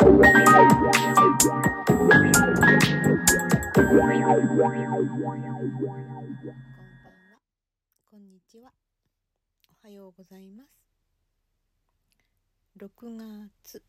[0.00, 0.22] こんに
[8.48, 8.72] ちは。
[9.84, 10.70] おはようございます。
[12.78, 12.88] 6
[13.62, 13.82] 月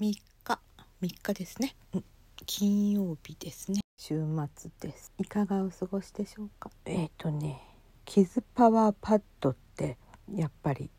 [0.00, 0.60] 3日、3
[1.00, 1.76] 日ですね。
[1.94, 2.04] うん
[2.44, 3.82] 金曜日ですね。
[3.96, 4.20] 週
[4.56, 5.12] 末です。
[5.18, 6.72] いかがお過ごしでしょうか？
[6.86, 7.62] えっ、ー、とね、
[8.04, 9.96] キズパワーパッドって
[10.34, 10.90] やっぱり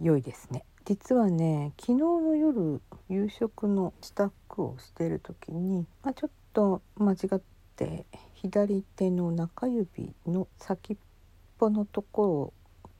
[0.00, 0.64] 良いですね。
[0.88, 2.80] 実はね、昨日の夜
[3.10, 7.42] 夕食の支度をしてる時に、まあ、ちょっと間違っ
[7.76, 10.96] て左手の中指の先っ
[11.58, 12.52] ぽのところを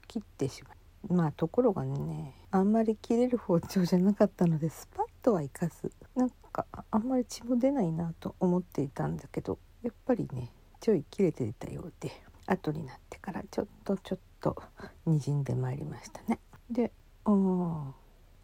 [0.07, 0.69] 切ってしま
[1.09, 12.11] うまあところがねあんまり切れる包丁じゃなかったのでスパッとはいかずなんかあんまり血も出ないなと思っていたんだけどやっぱりねちょい切れてたようで
[12.45, 14.61] 後になってからちょっとちょっと
[15.07, 16.39] にじんでまいりましたね。
[16.69, 16.91] で
[17.25, 17.93] お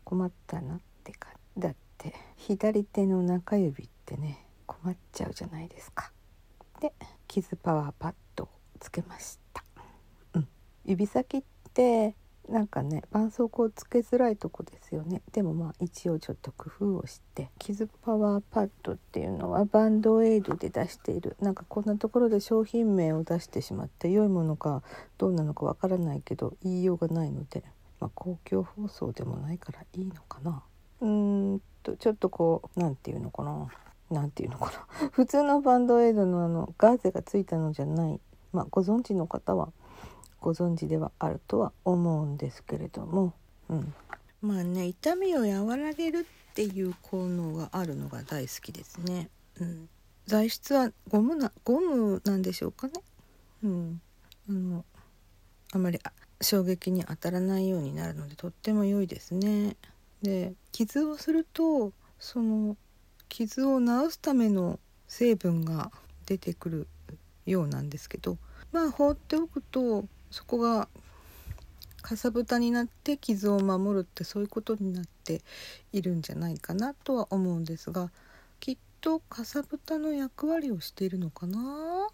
[0.03, 6.11] 困ったなってかだって左手の中指ってね困っちゃうじゃないですか。
[6.79, 6.93] で
[7.27, 9.63] 傷パワーパッドをつけました、
[10.33, 10.47] うん、
[10.85, 12.15] 指先って
[12.49, 15.23] なんかね絆創膏つけづらいとこですよね。
[15.31, 21.37] でもまあ一応ちょっと工夫をして傷パワーパッドっていうのはバンドエイドで出している。
[21.39, 24.83] なんかこんなところで商品名を出してしまって良いものか
[25.17, 27.63] どうなのかわからないけど言いようがないので、
[27.99, 30.63] まあ、公共放送でもないからいいのかな。
[31.01, 33.67] うーんとちょっとこう何て言うのかな。
[34.11, 35.09] なんていうのかな。
[35.13, 38.19] 普通のバンドエイドのあのガーゼがついたのじゃない。
[38.51, 39.71] まあご存知の方は
[40.45, 43.33] ご存知ではあるとは思うんですけれども、
[43.67, 43.93] うん、
[44.41, 46.19] まあね痛みを和らげる
[46.51, 49.89] っていう効能があるのが大好きですね、うん、
[50.27, 52.93] 材質はゴムなゴムなんでしょうかね、
[53.63, 54.01] うん、
[54.47, 54.85] あの
[55.73, 55.99] あまり
[56.45, 59.75] 衝撃に当たらないようになるのでとっても良いですね
[60.21, 62.77] で傷をするとその
[63.29, 65.91] 傷を治すための成分が
[66.27, 66.87] 出てくる
[67.45, 68.37] ようなんですけど
[68.71, 70.87] まあ放っておくとそこが
[72.03, 75.41] かさぶたになって傷を守るってそういうことになって
[75.91, 78.11] いるんじゃないかなとは思うんですが
[78.59, 82.07] きっとかさぶたの役割をしているのかな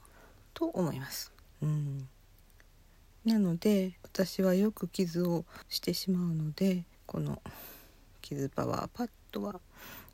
[0.54, 1.34] と思います。
[1.62, 2.08] うん
[3.26, 7.42] なので私はよく傷をしてしまうのでこの
[8.22, 9.60] 傷パワーパッドは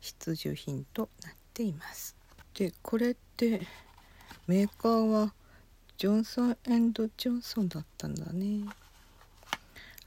[0.00, 2.16] 必需品となっています。
[2.54, 3.62] でこれって
[4.46, 5.32] メーカーは
[5.96, 8.64] ジョンソンジョンソンだったんだね。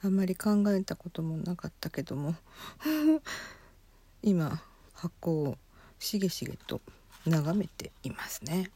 [0.04, 2.36] あんまり考えたこともなかったけども。
[4.24, 4.62] 今
[4.94, 5.58] 箱を
[5.98, 6.82] しげしげと
[7.26, 8.72] 眺めていますね。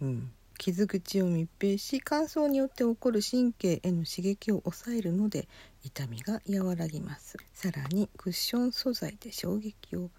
[0.00, 0.32] うん。
[0.58, 5.48] 傷口を密閉し乾燥によって起こる神経への刺激を抑えるので
[5.84, 7.38] 痛みが和らぎます。
[7.54, 10.10] さらにクッション素材で衝撃を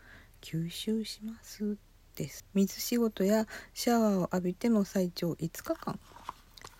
[0.41, 1.77] 吸収します
[2.15, 2.45] です。
[2.53, 5.99] 水仕事やシャワーを浴びても最長5日間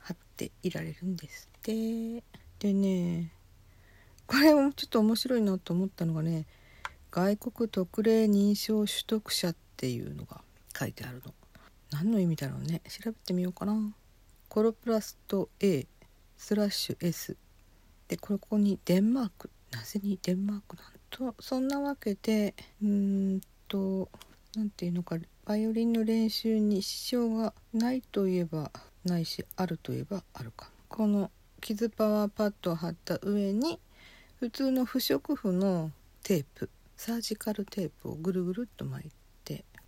[0.01, 2.23] 貼っていられるんですって。
[2.59, 3.33] でね
[4.25, 6.45] これもちょっと面白いなと思ったのがね
[7.11, 10.41] 外国特例認証取得者っていうのが
[10.77, 11.33] 書いてあるの。
[11.91, 12.81] 何の意味だろうね。
[12.87, 13.75] 調べてみようかな。
[14.47, 15.87] コロプラスト A
[16.37, 17.35] スラッシュ S
[18.07, 19.49] でここにデンマーク。
[19.71, 21.35] なぜにデンマークなんと。
[21.41, 24.09] そんなわけでうんと
[24.55, 25.17] 何て言うのか。
[25.45, 28.71] バイオリンの練習に支障がないといえば
[29.03, 30.69] ないしあるといえばあるか。
[30.87, 33.79] この傷パワーパッドを貼った上に
[34.39, 35.91] 普通の不織布の
[36.23, 39.15] テープサージカルテープをぐるぐるっと巻いて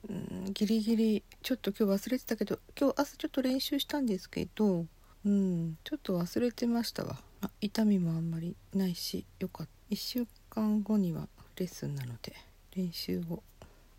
[0.10, 4.86] うんギリギリちょっと今日忘れてたけど今日朝ちょっと練習したんですけど
[5.26, 7.20] うんちょっと忘れてましたわ。
[7.42, 9.96] あ痛みもあんまりないしよかった。
[9.96, 12.34] 1週間後にはレッスンなので
[12.76, 13.44] 練習を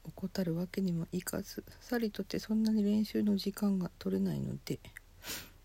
[0.05, 4.79] 怠るわけにもいかずさりとってそんなに練習の時間が取れないので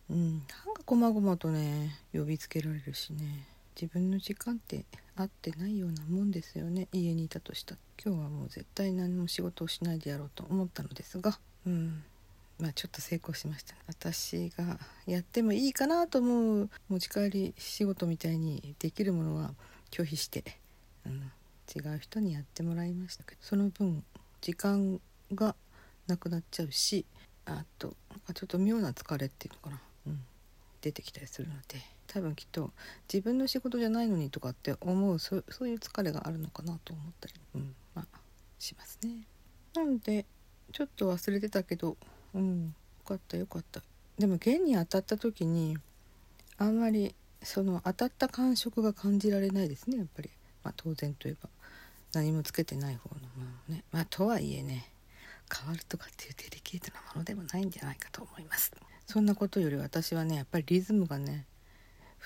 [0.09, 0.39] うんなん
[0.75, 3.47] かこまごまとね呼びつけられるしね
[3.79, 4.85] 自分の時間って
[5.17, 6.87] 合ってないようなもんですよね。
[6.93, 7.75] 家にいたとした。
[8.03, 11.39] 今日はもう絶対何も仕事をしないでやろうと思ったのですが。
[11.65, 12.03] うん。
[12.59, 19.53] まあちょっと成功しました、私がやってもいいかなと思う持ち帰り仕事みたいにできるものは
[19.91, 20.43] 拒否して、
[21.05, 21.31] うん、
[21.75, 23.41] 違う人にやってもらいましたけど。
[23.41, 24.03] その分
[24.41, 24.99] 時間
[25.33, 25.55] が
[26.07, 27.05] なくなっちゃうし
[27.45, 30.19] あとなんかちょっと妙な疲れっていうのかな、うん、
[30.81, 31.96] 出てきたりするので。
[32.07, 32.71] 多分きっと
[33.11, 38.19] 自分の仕事じゃないのにとかって思うそういう疲れがあるのかなと思ったり、うんまあ、
[38.59, 39.27] しますね。
[39.75, 40.25] なんで
[40.71, 41.97] ちょっと忘れてたけど
[42.33, 42.71] うんよ
[43.05, 43.81] かったよかった。
[44.17, 45.77] でも弦に当たった時に
[46.57, 47.13] あんまり
[47.43, 50.29] その当たった感触が感じられないですねやっぱり、
[50.63, 51.49] まあ、当然といえば。
[52.13, 53.83] 何もつけてない方のものね。
[53.91, 54.89] まあとはいえね
[55.53, 58.71] 変わるとかっていうデリケートなものでもないんじゃないかと思います。
[59.05, 61.45] そんなことより私はねやっぱりリズムがね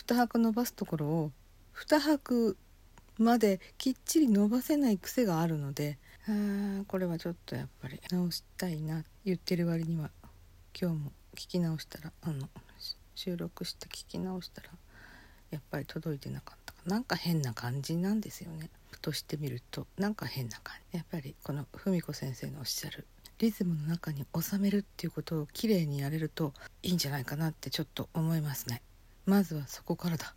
[0.06, 1.32] 2拍伸ばすところを
[1.76, 2.58] 2拍
[3.18, 10.12] まできっちり伸ばせない癖があるのであこれはちょっとやっぱり直したいな言ってる割には。
[10.80, 12.48] 今日も聞き直したらあの
[13.16, 14.70] 収録して聞き直したら
[15.50, 17.00] やっぱり届いてなかったな。
[17.00, 18.70] んか変な感じなんですよね。
[18.90, 20.98] ふとしてみるとなんか変な感じ。
[20.98, 23.06] やっぱりこの文子先生のおっしゃる
[23.40, 26.54] リズムの中に収めるっていうことをきれいにやれると
[26.84, 28.82] いいんじゃないかなってちょっと思いますね。
[29.26, 30.36] まずはそこからだ。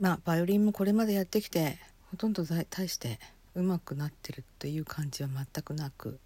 [0.00, 1.78] まあバイオリンもこれまでやってきて
[2.10, 3.18] ほとんど大して
[3.54, 6.18] 上手くなってるっていう感じは全くなく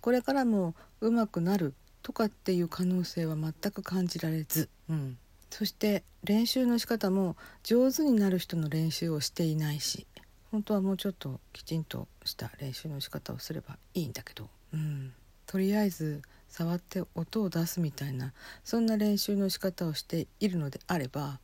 [0.00, 5.18] これからも上手くなるとかっていう可能性は全く感じられず、うん、
[5.50, 10.06] そして練習の仕方も上手になる人の練習をしていないし
[10.50, 15.12] 本当はもうちょっときちんとした練習の仕方をすればいいんだけど、うん、
[15.46, 18.32] とりあえず触って音を出すみたいな
[18.64, 21.38] そんな練習の仕方をしているのであれば、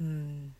[0.00, 0.54] うん、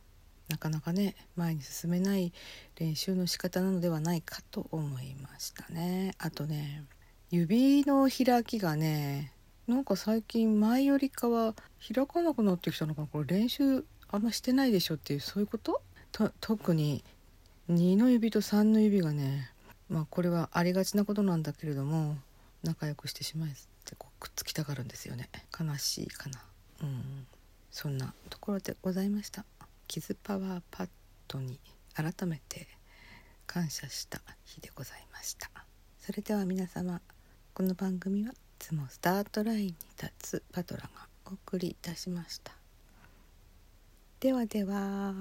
[0.48, 2.32] なかなかね前に進めない
[2.78, 6.14] 練習の仕方なのではないかと思いましたね。
[6.18, 6.84] あとね
[7.30, 9.32] 指の開きがね
[9.66, 11.54] なんか最近前よりかは
[11.94, 13.06] 開かなくなってきたのかな。
[13.06, 15.82] これ練習あんましてないでしょっていうそういうこと？
[16.40, 17.04] 特に
[17.70, 19.52] 2の指と3の指がね
[19.90, 22.16] まあこれはありがちなことなんだけれども
[22.64, 23.54] 仲良くしてしまえっ
[23.84, 25.28] てこうくっつきたがるんですよね。
[25.58, 26.42] 悲しいかな。
[26.82, 27.26] うん。
[27.80, 29.44] そんなところでございました。
[29.86, 30.88] キズパワーパッ
[31.28, 31.60] ドに
[31.94, 32.66] 改めて
[33.46, 35.48] 感謝した日でございました。
[36.00, 37.00] それでは皆様
[37.54, 40.88] この番組はいつもスタートラインに立つパトラが
[41.26, 42.52] お送りいたしました。
[44.18, 45.14] ではでは。